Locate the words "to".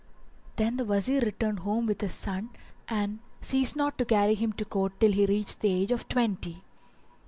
3.99-4.05, 4.53-4.65